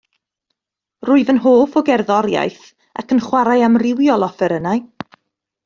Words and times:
Rwyf 1.09 1.29
yn 1.33 1.41
hoff 1.43 1.77
o 1.81 1.83
gerddoriaeth 1.91 2.65
ac 3.03 3.15
yn 3.17 3.23
chwarae 3.29 3.61
amrywiol 3.71 4.27
offerynnau. 4.33 4.83